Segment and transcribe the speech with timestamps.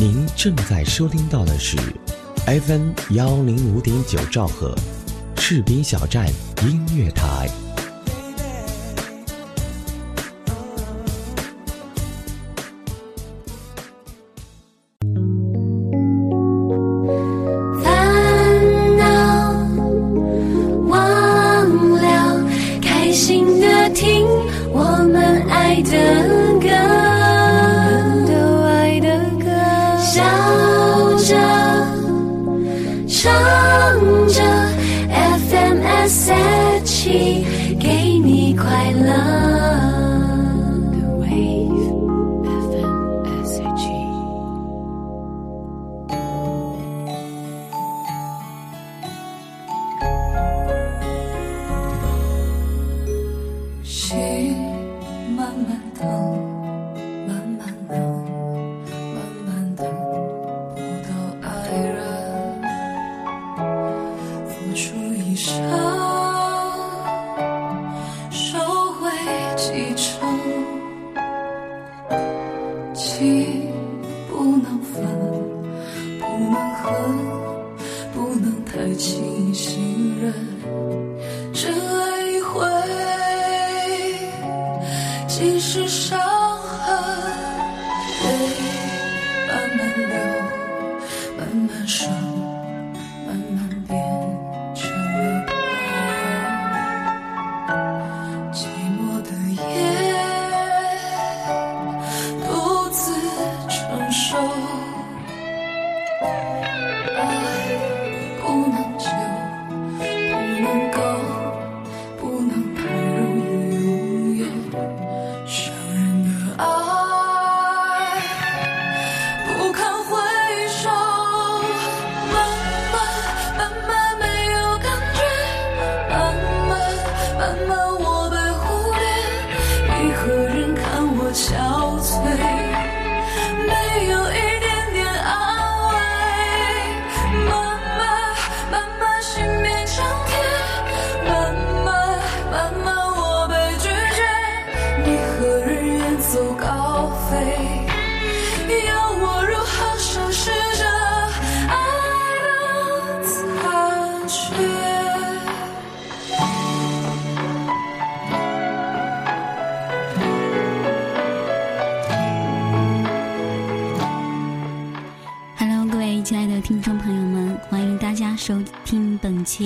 [0.00, 1.76] 您正在收听到的是
[2.46, 4.74] FM 幺零五点九兆赫，
[5.36, 6.26] 赤兵小站
[6.62, 7.50] 音乐台。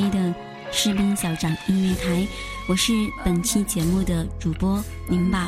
[0.03, 0.34] 的
[0.72, 2.27] 士兵小长音乐台，
[2.69, 2.93] 我是
[3.25, 5.38] 本期节目的主播宁宝。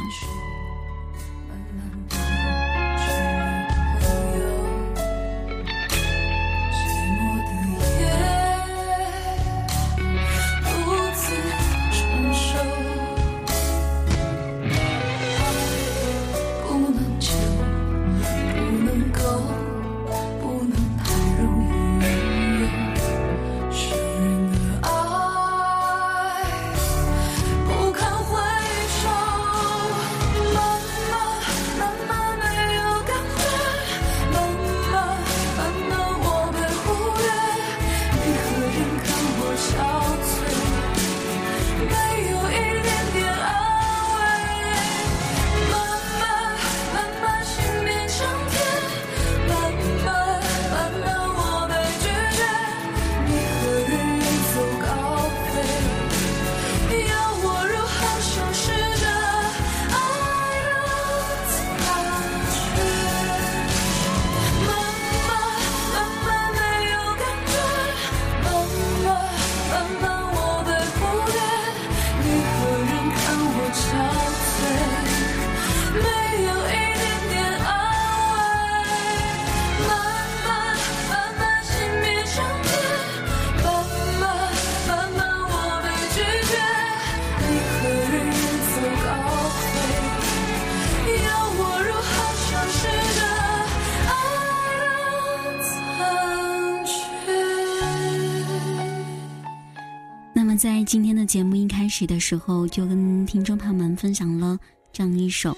[101.27, 104.59] 节目一开始的时候，就跟听众朋友们分享了
[104.93, 105.57] 这样一首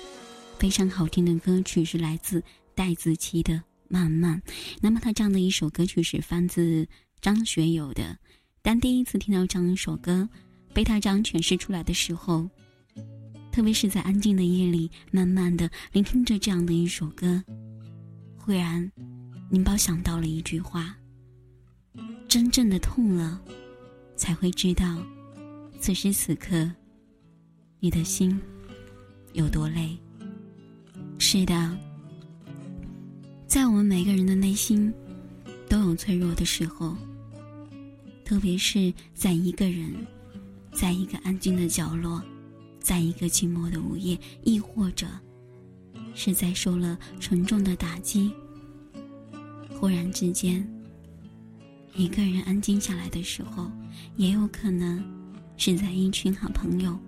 [0.59, 2.43] 非常好听的歌曲，是来自
[2.75, 3.55] 戴子琪的
[3.89, 4.41] 《慢慢》。
[4.81, 6.89] 那么他这样的一首歌曲是翻自
[7.21, 8.17] 张学友的。
[8.63, 10.27] 当第一次听到这样一首歌，
[10.73, 12.49] 被他这样诠释出来的时候，
[13.53, 17.43] 特别是在安静的夜里，慢慢的聆听着这样的一首歌，
[18.39, 18.91] 忽然
[19.51, 20.97] 宁宝想到了一句话：
[22.27, 23.41] 真正的痛了，
[24.17, 24.97] 才会知道，
[25.81, 26.71] 此时此刻，
[27.81, 28.39] 你的心
[29.33, 29.97] 有多累。
[31.19, 31.79] 是的，
[33.47, 34.93] 在我们每个人的内心，
[35.69, 36.97] 都有脆弱的时候，
[38.25, 39.95] 特别是在一个人，
[40.73, 42.23] 在一个安静的角落，
[42.81, 45.07] 在一个寂寞的午夜，亦或者
[46.15, 48.31] 是在受了沉重的打击，
[49.71, 50.69] 忽然之间，
[51.95, 53.71] 一个人安静下来的时候，
[54.17, 55.03] 也有可能
[55.59, 56.99] 是在一群好朋友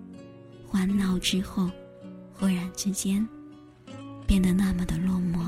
[0.67, 1.67] 欢闹之后，
[2.33, 3.27] 忽然之间。
[4.27, 5.45] 变得那么的落寞，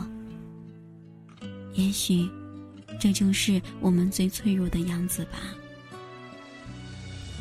[1.73, 2.29] 也许
[2.99, 5.37] 这就是我们最脆弱的样子吧。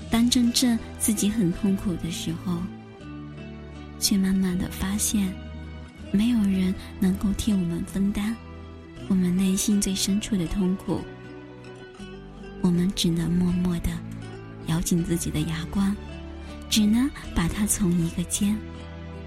[0.08, 2.62] 当真正自己很痛苦的时候，
[3.98, 5.34] 却慢慢的发现，
[6.12, 8.36] 没有人能够替我们分担
[9.08, 11.00] 我们内心最深处的痛苦，
[12.60, 13.90] 我们只能默默的
[14.66, 15.94] 咬紧自己的牙关，
[16.70, 18.56] 只能把它从一个肩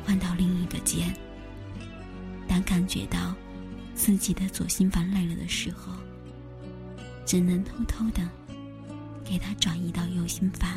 [0.05, 1.13] 换到另一个肩。
[2.47, 3.33] 当感觉到
[3.93, 5.91] 自己的左心房累了的时候，
[7.25, 8.21] 只能偷偷的
[9.23, 10.69] 给它转移到右心房，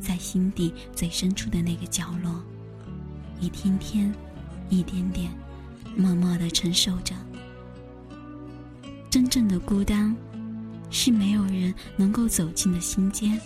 [0.00, 2.42] 在心底最深处的那个角落，
[3.40, 4.12] 一天天、
[4.68, 5.30] 一点点、
[5.96, 7.14] 默默的承受着。
[9.08, 10.14] 真正的孤单，
[10.90, 13.40] 是没有人能够走进的心间。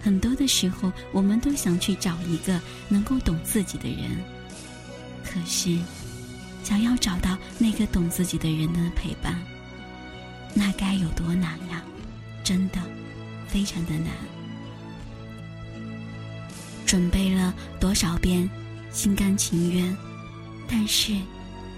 [0.00, 4.10] 很多的时候，我们都想去找一个能够懂自己的人。
[5.24, 5.78] 可是，
[6.64, 9.38] 想要找到那个懂自己的人的陪伴，
[10.54, 11.82] 那该有多难呀！
[12.44, 12.80] 真的，
[13.46, 14.12] 非常的难。
[16.86, 18.48] 准备了多少遍，
[18.90, 19.94] 心甘情愿，
[20.66, 21.14] 但是，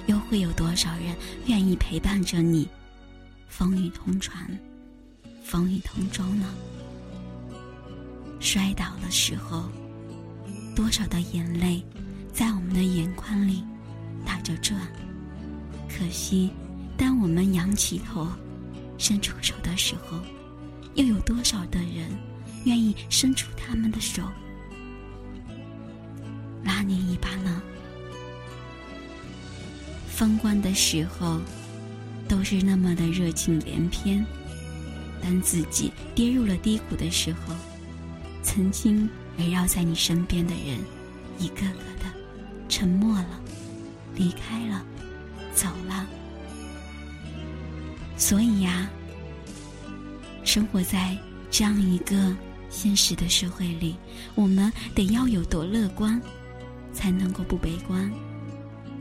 [0.06, 1.16] 又会有多少人
[1.46, 2.69] 愿意陪伴着你，
[3.49, 4.46] 风雨同船，
[5.43, 6.46] 风雨同舟呢？
[8.40, 9.69] 摔倒的时候，
[10.75, 11.84] 多少的眼泪。
[12.32, 13.62] 在我们的眼眶里
[14.25, 14.81] 打着转，
[15.88, 16.50] 可惜，
[16.96, 18.26] 当我们仰起头，
[18.96, 20.19] 伸出手的时候，
[20.94, 22.08] 又有多少的人
[22.64, 24.22] 愿意伸出他们的手
[26.64, 27.60] 拉你一把呢？
[30.08, 31.40] 风光的时候，
[32.26, 34.25] 都是那么的热情连篇；
[35.20, 37.54] 当自己跌入了低谷的时候，
[38.52, 39.08] 曾经
[39.38, 40.81] 围绕在你身边的人，
[41.38, 42.11] 一个个的。
[42.69, 43.41] 沉默了，
[44.17, 44.85] 离开了，
[45.55, 46.05] 走了。
[48.17, 48.91] 所以呀，
[50.43, 51.17] 生活在
[51.49, 52.35] 这样一个
[52.69, 53.94] 现实的社会里，
[54.35, 56.20] 我们得要有多乐观，
[56.93, 58.11] 才能够不悲观；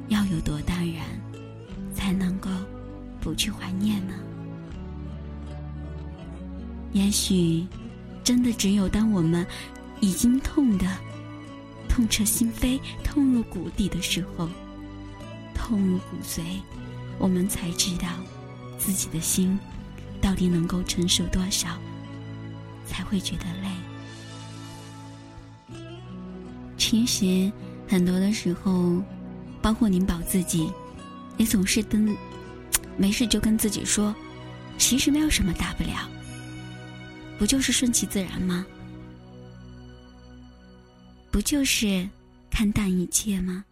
[0.09, 1.03] 要有多淡然，
[1.95, 2.51] 才能够
[3.19, 4.13] 不去怀念呢？
[6.91, 7.65] 也许，
[8.29, 9.43] 真的只有当我们
[10.01, 10.85] 已经痛的。
[11.87, 14.47] 痛彻心扉、痛入骨底的时候，
[15.55, 16.41] 痛入骨髓，
[17.17, 18.07] 我们才知道
[18.77, 19.57] 自己的心
[20.21, 21.69] 到底能够承受多少，
[22.85, 23.69] 才会觉得累。
[26.77, 27.51] 其实
[27.87, 29.01] 很多的时候，
[29.59, 30.71] 包括宁宝自己，
[31.37, 32.15] 也总是跟
[32.95, 34.13] 没事就跟自己说，
[34.77, 36.07] 其实没有什么大不了，
[37.39, 38.65] 不就是顺其自然吗？
[41.31, 42.07] 不就是
[42.51, 43.63] 看淡一切吗？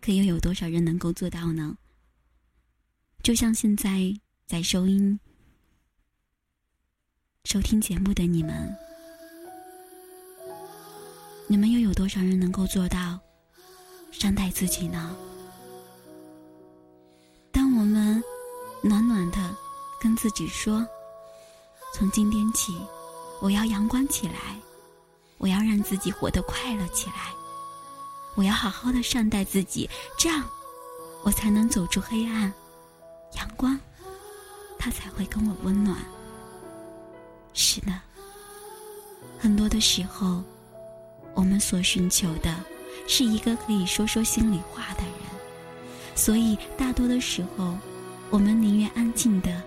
[0.00, 1.76] 可又有多少人能够做到呢？
[3.22, 4.14] 就像现在
[4.46, 5.20] 在收音、
[7.44, 8.74] 收听节目的你们，
[11.46, 13.20] 你们又有多少人能够做到
[14.12, 15.14] 善待自己呢？
[17.52, 18.22] 当我们
[18.82, 19.54] 暖暖的
[20.00, 20.86] 跟自己说
[21.94, 22.74] ：“从今天起，
[23.44, 24.56] 我要阳光起来。”
[25.36, 27.34] 我要让自己活得快乐起来，
[28.34, 30.42] 我要好好的善待自己，这样，
[31.22, 32.50] 我才能走出黑暗，
[33.36, 33.78] 阳光，
[34.78, 35.98] 它才会跟我温暖。
[37.52, 37.92] 是的，
[39.38, 40.42] 很多的时候，
[41.34, 42.64] 我们所寻求的，
[43.06, 47.76] 是一个可以说说心里话的人，所以大多的时候，
[48.30, 49.60] 我们宁愿安静的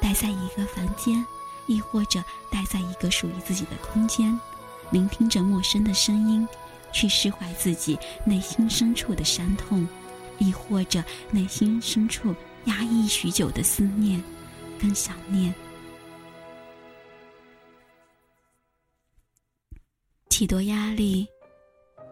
[0.00, 1.24] 待在一个房间，
[1.66, 4.38] 亦或者待在一个属于自己的空间。
[4.90, 6.46] 聆听着陌生的声音，
[6.92, 9.86] 去释怀自己内心深处的伤痛，
[10.38, 12.34] 亦或者内心深处
[12.66, 14.22] 压抑许久的思念
[14.78, 15.52] 跟想念。
[20.28, 21.26] 体多压力，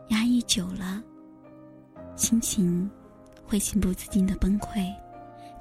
[0.09, 1.03] 压抑久了，
[2.17, 2.91] 心情
[3.47, 4.93] 会情不自禁的崩溃，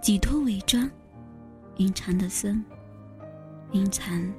[0.01, 0.89] 寄托伪装，
[1.77, 2.63] 隐藏的深，
[3.71, 4.33] 隐藏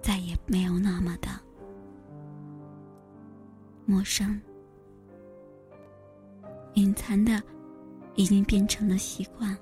[0.00, 1.28] 再也没有那么的
[3.84, 4.40] 陌生，
[6.74, 7.42] 隐藏的
[8.14, 9.56] 已经变成了习惯，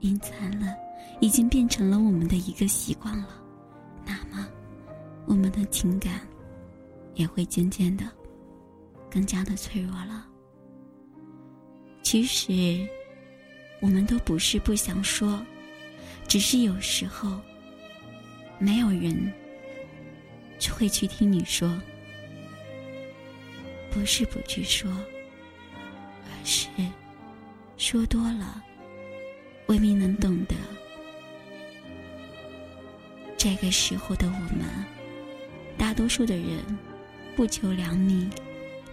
[0.00, 0.74] 隐藏了
[1.20, 3.42] 已经变成了我们的一个习惯了，
[4.04, 4.46] 那么
[5.26, 6.20] 我们的情感
[7.14, 8.04] 也会渐渐的
[9.10, 10.26] 更加的脆弱了。
[12.02, 12.86] 其实。
[13.80, 15.44] 我们都不是不想说，
[16.28, 17.40] 只是有时候
[18.62, 19.32] 没有人
[20.72, 21.76] 会去听你说。
[23.90, 24.88] 不是不去说，
[26.24, 26.68] 而是
[27.76, 28.62] 说多了
[29.66, 30.54] 未必能懂得。
[33.36, 34.64] 这个时候的我们，
[35.76, 36.60] 大多数的人
[37.34, 38.30] 不求良民，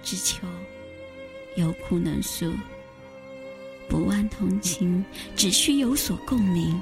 [0.02, 0.48] 只求
[1.56, 2.52] 有苦能诉。
[3.88, 6.82] 不忘同情，只需有所共鸣。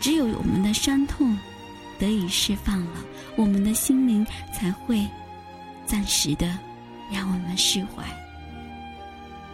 [0.00, 1.38] 只有我们的伤痛
[1.98, 3.04] 得以释放了，
[3.36, 5.06] 我们的心灵才会
[5.86, 6.58] 暂时的
[7.10, 8.04] 让我们释怀。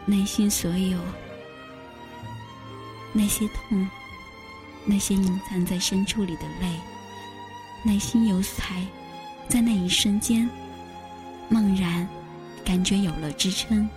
[0.07, 0.99] 内心所有
[3.13, 3.89] 那些痛，
[4.85, 6.75] 那些隐藏在深处里的泪，
[7.83, 8.83] 内心有才，
[9.49, 10.49] 在那一瞬间，
[11.49, 12.09] 猛然
[12.65, 13.89] 感觉有了支撑。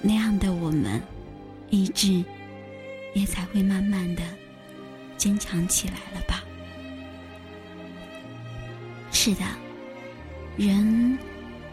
[0.00, 1.00] 那样的我们，
[1.70, 2.22] 意志
[3.14, 4.22] 也才会慢慢的
[5.16, 6.42] 坚强起来了吧？
[9.10, 9.44] 是的，
[10.56, 11.18] 人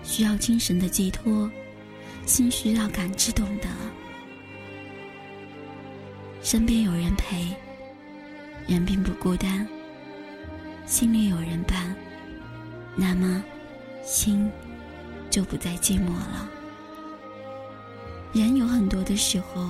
[0.03, 1.50] 需要精神的寄托，
[2.25, 3.67] 心需要感知懂得，
[6.41, 7.48] 身边有人陪，
[8.67, 9.67] 人并不孤单，
[10.86, 11.95] 心里有人伴，
[12.95, 13.43] 那么
[14.03, 14.50] 心
[15.29, 16.50] 就不再寂寞了。
[18.33, 19.69] 人有很多的时候，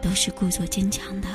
[0.00, 1.28] 都是故作坚强的，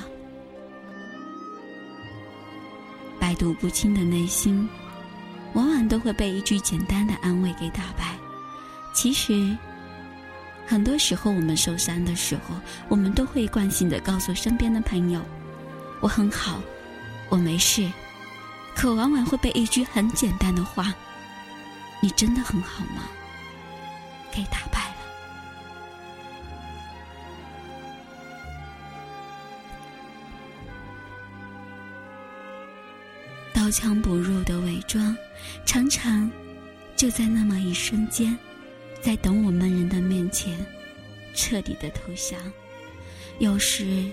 [3.33, 4.69] 百毒不侵的内心，
[5.53, 8.15] 往往都会被一句简单的安慰给打败。
[8.93, 9.57] 其实，
[10.67, 12.55] 很多时候我们受伤的时候，
[12.87, 15.19] 我们都会惯性的告诉身边的朋友
[15.99, 16.61] ：“我很好，
[17.27, 17.91] 我没事。”
[18.77, 20.93] 可往往会被一句很简单的话
[22.01, 23.01] ：“你真的很好吗？”
[24.31, 24.92] 给打败。
[33.73, 35.17] 枪不入的伪装，
[35.65, 36.29] 常常
[36.95, 38.37] 就在那么一瞬间，
[39.01, 40.63] 在等我们人的面前
[41.33, 42.39] 彻底的投降。
[43.39, 44.05] 有时，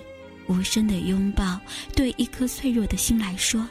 [0.47, 1.61] 无声的拥抱
[1.95, 3.69] 对一颗脆弱的心来说，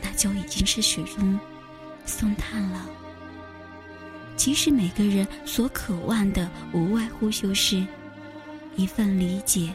[0.00, 1.38] 那就已经是雪中
[2.06, 2.88] 送炭了。
[4.38, 7.86] 其实，每个人所渴望的，无外乎就是
[8.74, 9.70] 一份理解、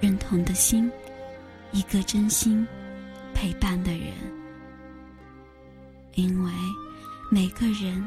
[0.00, 0.90] 认同的心，
[1.70, 2.66] 一个真心。
[3.34, 4.08] 陪伴的人，
[6.18, 6.52] 因为
[7.30, 8.04] 每个人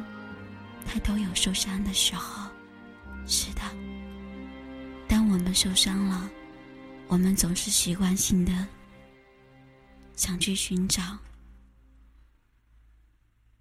[0.85, 2.51] 他都有受伤的时候。
[3.25, 3.61] 是的，
[5.07, 6.29] 当我们受伤了，
[7.07, 8.67] 我们总是习惯性的
[10.17, 11.17] 想去寻找，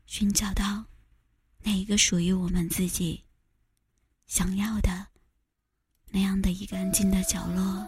[0.06, 0.84] 寻找到
[1.62, 3.22] 那一个属于我们自己
[4.26, 5.06] 想要的
[6.08, 7.86] 那样的一个安静的角落。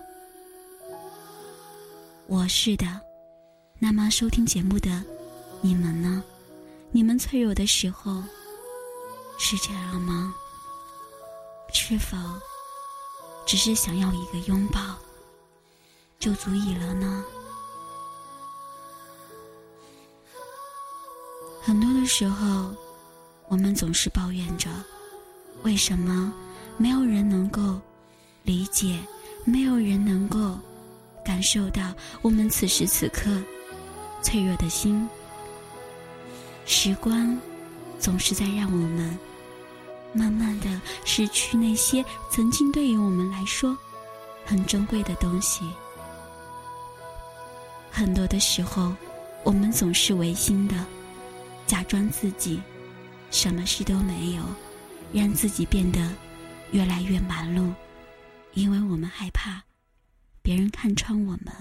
[2.29, 3.01] 我是的。
[3.81, 5.05] 那么，收听节目的
[5.61, 6.23] 你们呢？
[6.95, 8.23] 你们脆弱的时候
[9.39, 10.35] 是这样吗？
[11.73, 12.19] 是否
[13.47, 14.79] 只是想要一个拥抱
[16.19, 17.25] 就足以了呢？
[21.63, 22.75] 很多的时候，
[23.49, 24.69] 我们总是抱怨着：
[25.63, 26.31] 为什么
[26.77, 27.81] 没有人能够
[28.43, 29.03] 理解，
[29.47, 30.59] 没有人能够
[31.25, 33.31] 感受到我们此时此刻？
[34.23, 35.09] 脆弱的心，
[36.65, 37.39] 时光
[37.99, 39.19] 总是在让我们
[40.13, 43.77] 慢慢的失去那些曾经对于我们来说
[44.45, 45.71] 很珍贵的东西。
[47.91, 48.95] 很多的时候，
[49.45, 50.75] 我们总是违心的，
[51.67, 52.61] 假装自己
[53.31, 54.43] 什么事都没有，
[55.13, 56.11] 让自己变得
[56.71, 57.73] 越来越忙碌，
[58.55, 59.63] 因为我们害怕
[60.43, 61.53] 别人看穿我们，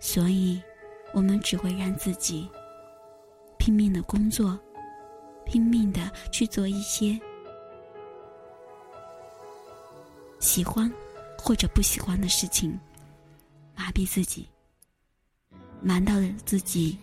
[0.00, 0.60] 所以。
[1.12, 2.46] 我们只会让自己
[3.66, 4.56] 拼命的工作，
[5.44, 7.18] 拼命的去做一些
[10.38, 10.88] 喜欢
[11.36, 12.78] 或者不喜欢的事情，
[13.74, 14.48] 麻痹自己，
[15.82, 16.96] 忙到了自己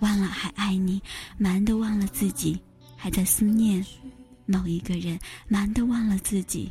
[0.00, 1.00] 忘了还爱你，
[1.38, 2.60] 忙的忘了自己
[2.98, 3.82] 还在思念
[4.44, 5.18] 某一个人，
[5.48, 6.70] 忙的忘了自己，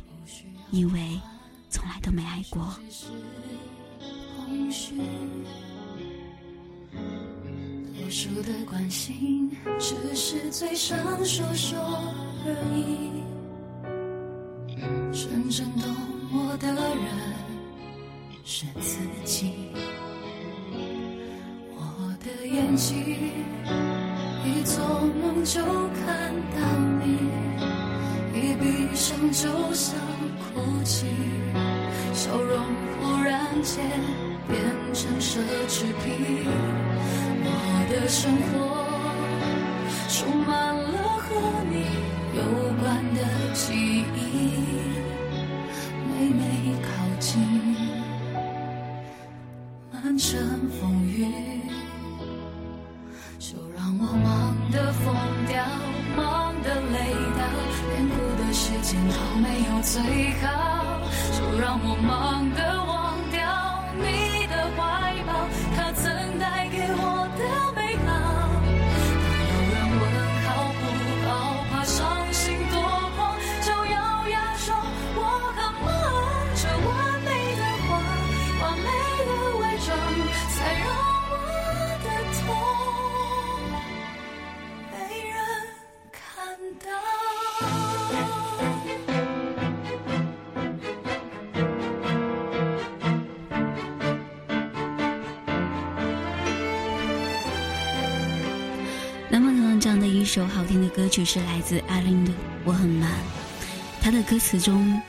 [0.70, 1.20] 以为
[1.68, 2.72] 从来都没爱过。
[8.04, 10.94] 多数的关心只是嘴上
[11.24, 11.78] 说说
[12.44, 13.24] 而已，
[15.10, 15.88] 真正懂
[16.30, 16.84] 我的人
[18.44, 19.70] 是自己。
[21.74, 22.94] 我的眼睛
[24.44, 24.84] 一做
[25.22, 25.64] 梦就
[26.04, 26.60] 看到
[27.00, 27.04] 你，
[28.38, 29.98] 一闭上就想
[30.52, 31.06] 哭泣，
[32.12, 32.66] 笑容
[33.00, 33.82] 忽然间
[34.46, 34.60] 变
[34.92, 36.44] 成奢侈品。
[37.94, 38.84] 的生活
[40.08, 41.30] 充满了和
[41.70, 41.86] 你
[42.36, 42.42] 有
[42.82, 43.22] 关的
[43.54, 44.18] 记忆，
[46.08, 46.42] 每每
[46.82, 46.86] 靠
[47.20, 47.40] 近，
[49.92, 50.40] 满城
[50.80, 51.24] 风雨。
[53.38, 55.14] 就让我忙得疯
[55.46, 55.64] 掉，
[56.16, 57.42] 忙得累到，
[57.90, 60.44] 连哭的时间都没有最好。
[61.30, 62.50] 就让我忙
[100.34, 102.32] 首好听的歌曲是来自阿玲的
[102.64, 103.08] 《我很忙》，
[104.00, 105.00] 他的歌词中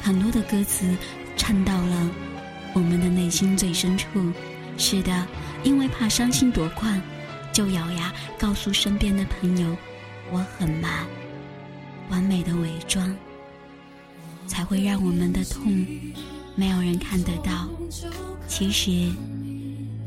[0.00, 0.96] 很多的歌词
[1.36, 2.10] 唱到了
[2.72, 4.06] 我们的内心最深处。
[4.78, 5.26] 是的，
[5.64, 7.02] 因为怕伤心夺眶，
[7.52, 9.76] 就咬牙告诉身边的朋友
[10.30, 11.08] 我很忙，
[12.08, 13.12] 完美的伪装，
[14.46, 15.84] 才会让我们的痛
[16.54, 17.68] 没有人看得到。
[18.46, 19.12] 其实，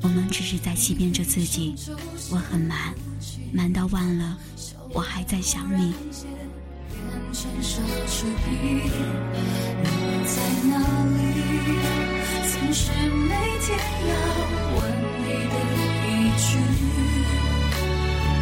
[0.02, 1.75] 我们只是在欺骗着自己，
[2.32, 2.78] 我很忙。
[3.51, 4.38] 难道忘了
[4.93, 5.93] 我还在想你。
[6.89, 6.99] 变
[7.34, 8.91] 成奢侈品，
[9.84, 9.88] 你
[10.25, 10.36] 在
[10.69, 10.73] 哪
[11.15, 11.17] 里？
[12.49, 13.29] 曾是每
[13.62, 13.67] 天
[14.10, 14.12] 要
[14.75, 14.77] 问
[15.19, 15.55] 你的
[16.05, 16.47] 一句，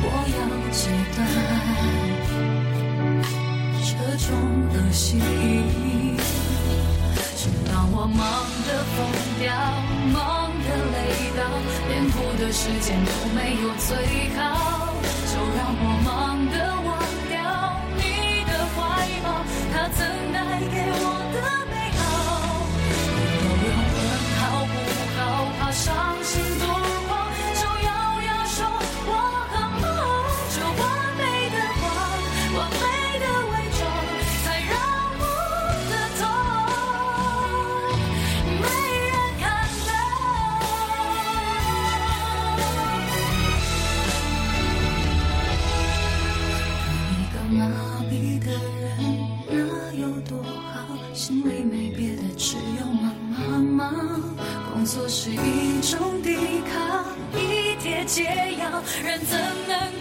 [0.04, 0.06] 我。
[8.08, 8.16] 忙
[8.66, 8.98] 得疯
[9.38, 9.46] 掉，
[10.78, 11.42] 累到，
[11.90, 13.90] 连哭的时间都没有最
[14.38, 14.94] 好。
[15.28, 16.08] 就让我忙
[16.52, 16.56] 得
[16.88, 16.90] 忘
[17.30, 17.36] 掉
[17.96, 18.02] 你
[18.46, 18.78] 的怀
[19.24, 19.26] 抱，
[19.74, 19.98] 他曾
[58.18, 58.24] 解
[58.58, 59.97] 药，人怎能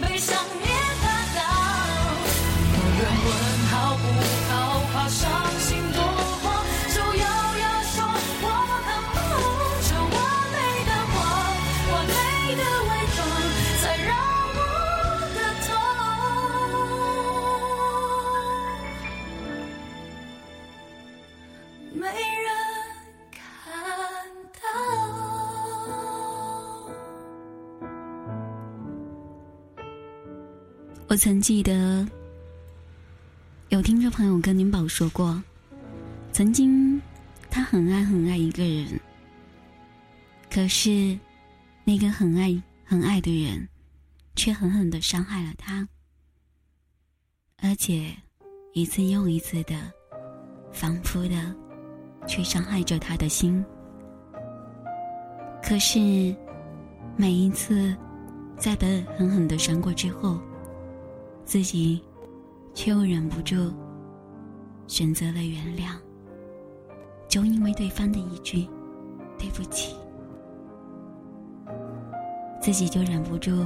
[31.09, 32.05] 我曾记得
[33.69, 35.41] 有听众朋友跟林宝说过，
[36.33, 37.01] 曾经
[37.49, 38.99] 他很爱很爱一个人，
[40.51, 41.17] 可是
[41.85, 43.65] 那个很爱很爱的人，
[44.35, 45.87] 却狠狠的伤害了他，
[47.61, 48.13] 而且
[48.73, 49.75] 一次又一次的
[50.73, 51.55] 反复的
[52.27, 53.63] 去伤害着他的心。
[55.63, 56.35] 可是
[57.15, 57.95] 每一次
[58.57, 60.37] 在被狠狠的伤过之后，
[61.47, 62.03] 自己
[62.73, 63.73] 却又忍不住
[64.85, 65.95] 选择了原谅，
[67.29, 68.67] 就因为对方的一句
[69.39, 69.95] “对不起”，
[72.61, 73.65] 自己就忍不住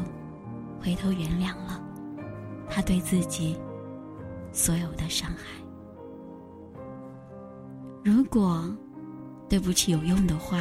[0.80, 1.84] 回头原谅了
[2.70, 3.58] 他对自己
[4.52, 5.60] 所有的伤害。
[8.04, 8.64] 如果
[9.50, 10.60] 对不起有用的话，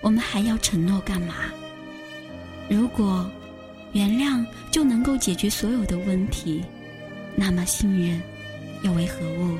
[0.00, 1.34] 我们还要承诺干嘛？
[2.70, 3.30] 如果
[3.92, 6.64] 原谅就能够解决所有的问题，
[7.36, 8.20] 那么信任
[8.82, 9.56] 又为何物？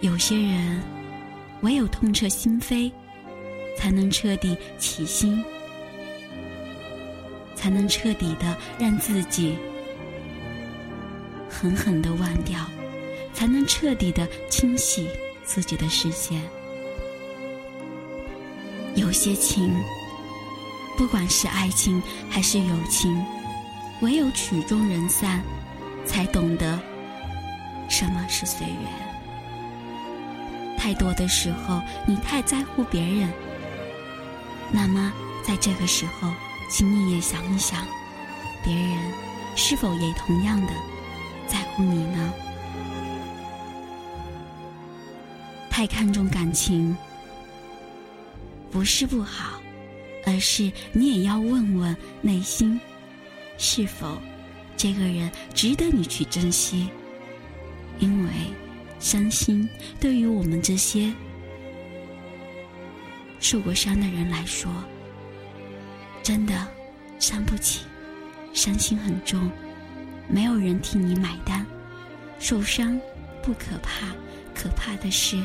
[0.00, 0.80] 有些人，
[1.60, 2.90] 唯有痛彻心扉，
[3.76, 5.44] 才能彻底起心，
[7.54, 9.58] 才能彻底的让自己
[11.50, 12.58] 狠狠的忘掉，
[13.34, 15.08] 才能彻底的清洗
[15.44, 16.40] 自己的视线。
[18.94, 19.74] 有些情，
[20.98, 23.24] 不管是爱情还是友情，
[24.00, 25.40] 唯有曲终人散，
[26.04, 26.76] 才懂得
[27.88, 28.82] 什么是随缘。
[30.76, 33.32] 太多的时候，你太在乎别人，
[34.72, 35.12] 那么
[35.46, 36.32] 在这个时候，
[36.68, 37.86] 请你也想一想，
[38.64, 38.98] 别人
[39.54, 40.72] 是否也同样的
[41.46, 42.32] 在乎你呢？
[45.70, 46.96] 太看重感情，
[48.72, 49.57] 不是不好，
[50.28, 52.78] 而是你也要问问内心，
[53.56, 54.20] 是否
[54.76, 56.88] 这个人值得你去珍惜，
[57.98, 58.30] 因为。
[59.00, 59.68] 伤心
[60.00, 61.14] 对于我们这些
[63.38, 64.68] 受过伤的人来说，
[66.20, 66.66] 真的
[67.20, 67.84] 伤不起，
[68.52, 69.48] 伤心很重，
[70.26, 71.64] 没有人替你买单。
[72.40, 73.00] 受伤
[73.40, 74.08] 不可怕，
[74.52, 75.40] 可怕的是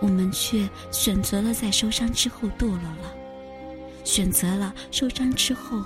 [0.00, 3.15] 我们却选择了在受伤之后堕落了，
[4.06, 5.82] 选择了受伤之后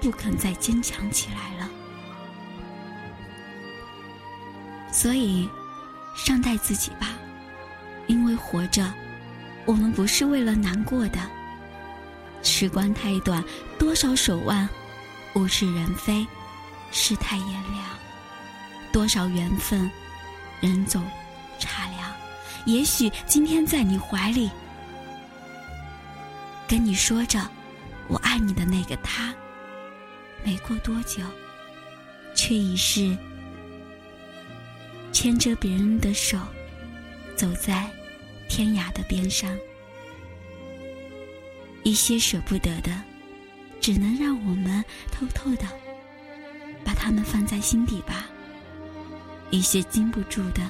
[0.00, 1.68] 不肯再坚强起来了。
[4.92, 5.48] 所以，
[6.16, 7.08] 善待自己吧，
[8.06, 8.90] 因为活着，
[9.66, 11.18] 我们不是为了难过的。
[12.42, 13.44] 时光太短，
[13.78, 14.66] 多少手腕，
[15.34, 16.24] 物是人非，
[16.92, 17.84] 世态炎凉，
[18.92, 19.90] 多少缘分，
[20.60, 21.02] 人走
[21.58, 22.10] 茶凉。
[22.64, 24.50] 也许今天在你怀里，
[26.68, 27.48] 跟你说着
[28.08, 29.32] “我爱你”的那个他，
[30.44, 31.22] 没过多久，
[32.34, 33.16] 却已是。
[35.12, 36.38] 牵着别人的手，
[37.36, 37.88] 走在
[38.48, 39.56] 天涯的边上。
[41.84, 42.90] 一些舍不得的，
[43.80, 45.66] 只能让我们偷偷的
[46.84, 48.26] 把它们放在心底吧。
[49.50, 50.62] 一些禁不住的，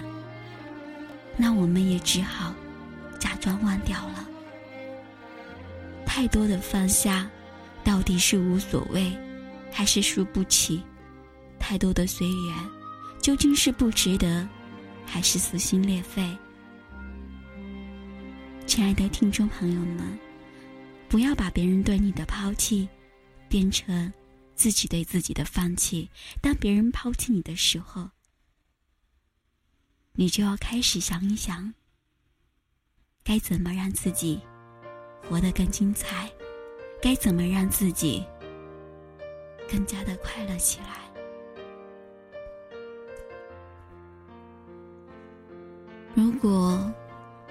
[1.38, 2.54] 那我们也只好
[3.18, 4.25] 假装忘掉了。
[6.16, 7.30] 太多的放下，
[7.84, 9.14] 到底是无所谓，
[9.70, 10.82] 还是输不起？
[11.60, 12.70] 太多的随缘。
[13.20, 14.48] 究竟是不值得，
[15.04, 16.34] 还是撕心裂肺？
[18.66, 20.18] 亲爱的听众朋友们，
[21.06, 22.88] 不要把别人对你的抛弃
[23.46, 24.10] 变成
[24.54, 26.08] 自己对自己的放弃。
[26.40, 28.08] 当别人抛弃你的时候，
[30.12, 31.74] 你就要开始想一想，
[33.22, 34.40] 该怎么让自己
[35.28, 36.30] 活得更精彩，
[37.00, 38.24] 该怎么让自己
[39.70, 40.86] 更加的快乐起来。
[46.14, 46.78] 如果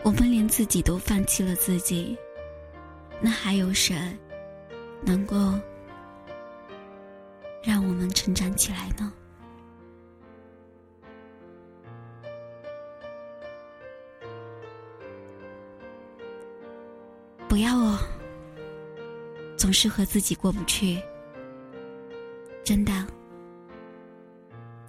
[0.04, 2.18] 我们连自己都放弃了自己，
[3.20, 3.96] 那还有谁
[5.02, 5.36] 能够
[7.62, 9.12] 让我们成长起来呢？
[17.56, 17.98] 不要哦，
[19.56, 21.02] 总是和自己过不去，
[22.66, 23.08] 真的。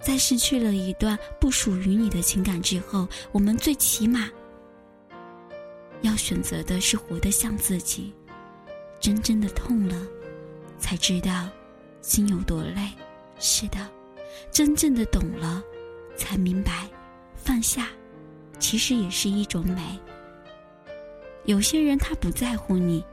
[0.01, 4.29] 在失去了一段不属于你的情感之后，我们最起码
[6.01, 8.13] 要选择的是活得像自己。
[8.99, 10.05] 真正的痛了，
[10.77, 11.47] 才知道
[12.01, 12.91] 心有多累。
[13.39, 13.89] 是的，
[14.51, 15.63] 真正的懂了，
[16.17, 16.85] 才明白
[17.33, 17.87] 放下
[18.59, 19.97] 其实也是一种美。
[21.47, 23.03] 有些人他不在乎你，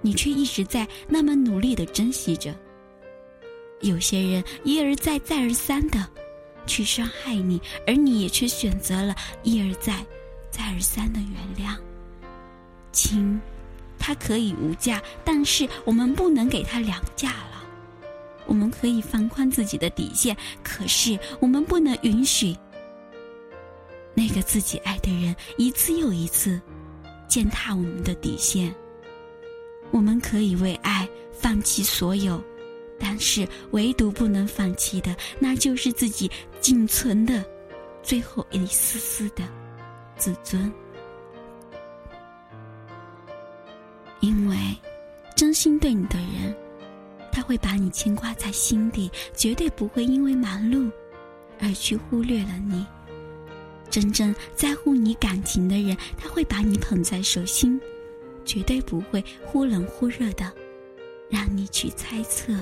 [0.00, 2.52] 你却一直在那么努力的珍惜着；
[3.80, 6.04] 有些人一而再再而三的。
[6.66, 10.04] 去伤害你，而你也却选择了一而再、
[10.50, 11.76] 再而三的原谅。
[12.90, 13.40] 亲，
[14.00, 17.64] 他可以无价，但是我们不能给他两价了。
[18.46, 22.56] 我们可以放宽自己的底线，可是我们不能允许
[24.12, 26.60] 那个自己爱的人一次又一次
[27.28, 28.74] 践踏我们的底线。
[29.90, 32.42] 我们可以为爱放弃所有。
[32.98, 36.30] 但是，唯独不能放弃的，那就是自己
[36.62, 37.44] 仅存的
[38.02, 39.44] 最后一丝丝的
[40.16, 40.72] 自尊。
[44.20, 44.56] 因为
[45.36, 46.56] 真心对你的人，
[47.30, 50.90] 他会把你牵挂在心底，绝对不会因为忙碌
[51.60, 52.86] 而去忽略了你。
[53.96, 57.80] 真正在乎你感情的人，他会把你捧在手心，
[58.44, 60.52] 绝对不会忽冷忽热的
[61.30, 62.52] 让你去猜测。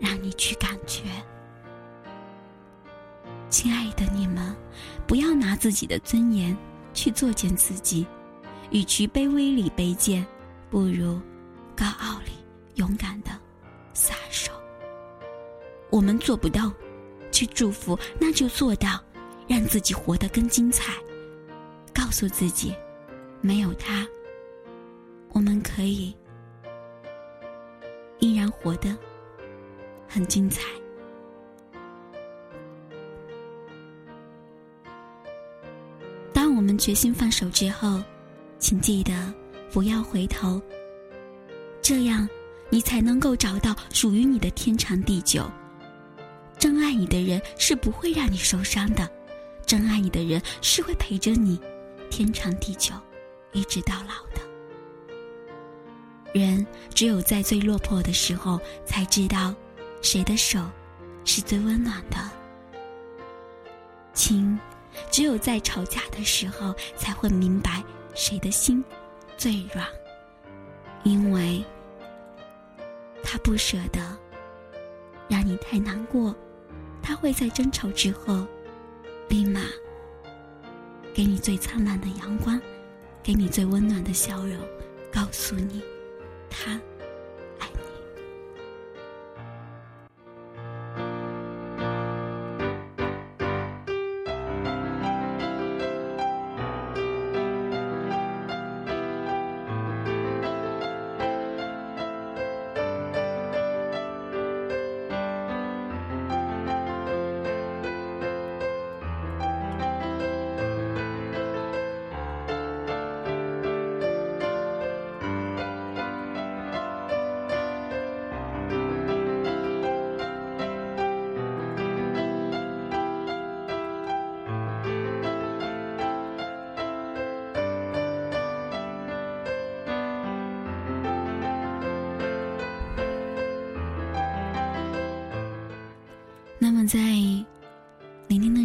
[0.00, 1.02] 让你去感觉，
[3.50, 4.56] 亲爱的你们，
[5.06, 6.56] 不要拿自己的尊严
[6.94, 8.06] 去作践自己，
[8.70, 10.26] 与其卑微里卑贱，
[10.70, 11.20] 不如
[11.76, 12.32] 高傲里
[12.76, 13.30] 勇敢的
[13.92, 14.50] 撒手。
[15.90, 16.72] 我们做不到，
[17.30, 18.98] 去祝福，那就做到，
[19.46, 20.94] 让自己活得更精彩。
[21.92, 22.74] 告诉自己，
[23.40, 24.06] 没有他，
[25.30, 26.14] 我们可以
[28.18, 28.96] 依然活得
[30.08, 30.62] 很精彩。
[36.32, 38.02] 当我们决心放手之后，
[38.58, 39.12] 请记得
[39.72, 40.60] 不要回头，
[41.80, 42.28] 这样
[42.70, 45.48] 你才能够找到属于你的天长地久。
[46.58, 49.08] 真爱你的人是不会让你受伤的，
[49.64, 51.60] 真爱你的人是会陪着你。
[52.10, 52.94] 天长地久，
[53.52, 54.40] 一直到老的。
[56.32, 59.54] 人只有在最落魄的时候，才知道
[60.00, 60.60] 谁的手
[61.24, 62.16] 是最温暖的。
[64.12, 64.58] 情，
[65.10, 67.82] 只有在吵架的时候，才会明白
[68.14, 68.84] 谁的心
[69.36, 69.86] 最软。
[71.02, 71.64] 因为
[73.22, 74.00] 他不舍得
[75.28, 76.34] 让你太难过，
[77.02, 78.46] 他会在争吵之后
[79.28, 79.60] 立马。
[81.12, 82.60] 给你最灿烂的阳光，
[83.22, 84.58] 给你最温暖的笑容，
[85.12, 85.82] 告诉你，
[86.50, 86.80] 他。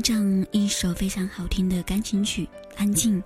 [0.09, 2.43] 这样一首非常好听的钢琴曲
[2.75, 3.21] 《安静》，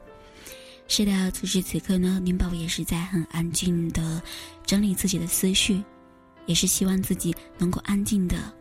[0.89, 4.21] 是的，此时此刻呢，林宝也是在很安静的
[4.65, 5.81] 整理自己的思绪，
[6.45, 8.53] 也是希望自己能够安静的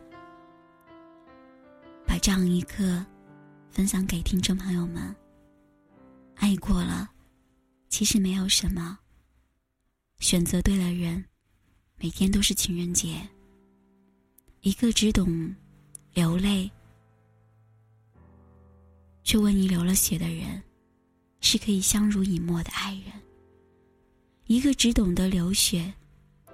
[2.07, 3.05] 把这样一刻
[3.71, 5.13] 分享给听众朋友们。
[6.35, 7.11] 爱过了，
[7.89, 8.97] 其实没有什么；
[10.19, 11.25] 选择对了人，
[11.97, 13.19] 每天都是情人节。
[14.61, 15.53] 一个只懂。
[16.13, 16.71] 流泪，
[19.33, 20.61] 却为你流了血的人，
[21.41, 23.11] 是可以相濡以沫的爱人；
[24.45, 25.91] 一个只懂得流血，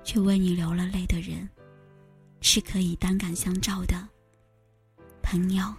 [0.02, 1.50] 却为你流了泪的人，
[2.40, 4.08] 是可以单杆相照的
[5.22, 5.76] 朋友。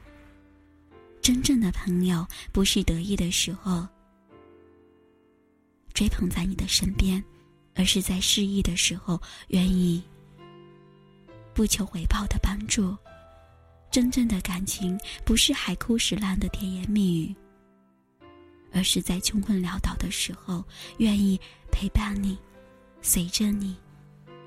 [1.22, 3.88] 真正的朋友，不是得意的时候
[5.94, 7.24] 追捧在你的身边，
[7.74, 10.04] 而是在失意的时候愿意
[11.54, 12.94] 不求回报的帮助。
[13.90, 17.34] 真正的感情不是海枯石烂的甜言蜜语，
[18.72, 20.64] 而是在穷困潦倒的时候
[20.98, 21.38] 愿意
[21.72, 22.38] 陪伴你，
[23.02, 23.76] 随着你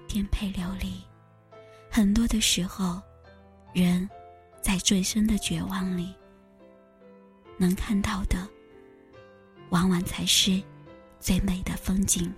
[0.07, 0.93] 颠沛流离。
[1.91, 3.01] 很多的时候，
[3.73, 4.09] 人
[4.61, 6.13] 在最深的绝望里，
[7.57, 8.47] 能看到的，
[9.69, 10.61] 往往才是
[11.19, 12.33] 最美的风景。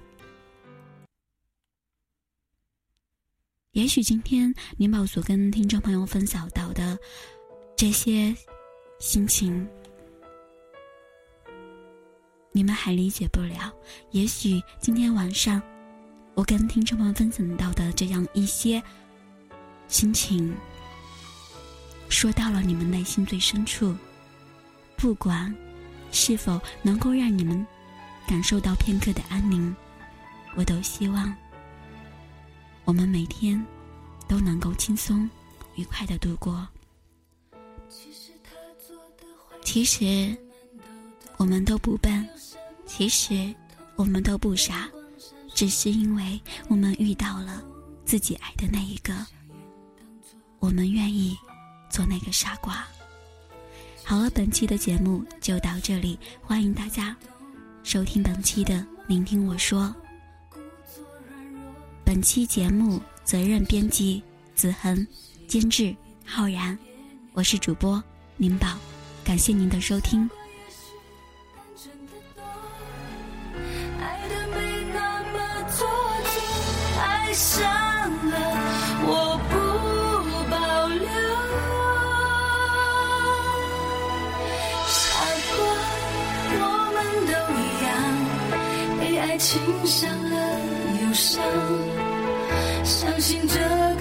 [3.75, 6.97] 也许今天林宝所跟听众朋友分享到的
[7.75, 8.33] 这些
[8.99, 9.67] 心情，
[12.53, 13.73] 你们还理解不了。
[14.11, 15.61] 也许今天晚上
[16.35, 18.81] 我跟听众朋友分享到的这样一些
[19.89, 20.55] 心情，
[22.07, 23.93] 说到了你们内心最深处，
[24.95, 25.53] 不管
[26.13, 27.67] 是否能够让你们
[28.25, 29.75] 感受到片刻的安宁，
[30.55, 31.35] 我都希望。
[32.85, 33.63] 我们每天
[34.27, 35.29] 都能够轻松、
[35.75, 36.67] 愉快的度过。
[39.63, 40.37] 其实
[41.37, 42.27] 我们都不笨，
[42.85, 43.53] 其实
[43.95, 44.87] 我们都不傻，
[45.53, 47.63] 只是因为我们遇到了
[48.05, 49.13] 自己爱的那一个，
[50.59, 51.35] 我们愿意
[51.89, 52.87] 做那个傻瓜。
[54.03, 57.17] 好了，本期的节目就到这里，欢迎大家
[57.83, 58.75] 收听本期的
[59.07, 59.93] 《聆听我说》。
[62.05, 64.21] 本期节目责任编辑
[64.53, 65.05] 子恒，
[65.47, 66.77] 监制浩然，
[67.33, 68.01] 我是主播
[68.37, 68.67] 宁宝，
[69.23, 70.29] 感谢您的收听。
[77.37, 78.35] 上了，
[79.03, 79.53] 我不
[80.49, 81.05] 保留，
[84.87, 84.95] 傻
[85.57, 85.59] 瓜，
[86.61, 86.63] 我
[86.93, 87.91] 们都一样，
[89.01, 89.51] 被爱情
[89.85, 90.33] 伤了
[91.01, 91.43] 又伤。
[92.85, 93.94] 相信这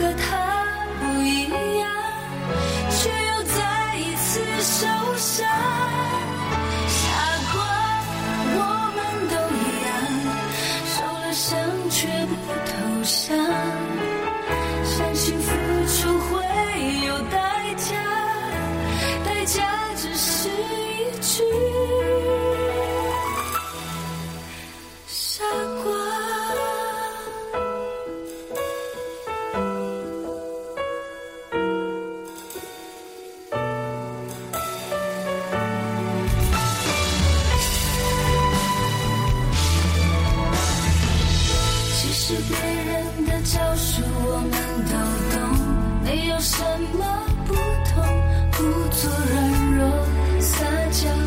[42.35, 44.51] 是别人的招数我们
[44.91, 44.95] 都
[45.37, 45.39] 懂
[46.03, 46.65] 没有什
[46.99, 48.03] 么不同
[48.57, 49.87] 故作软弱
[50.41, 51.24] 撒娇。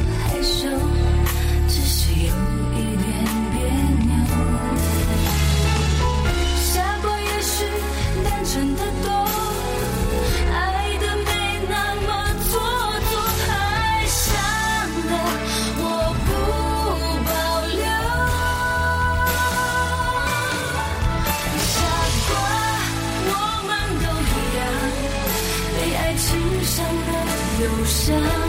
[28.07, 28.46] 想。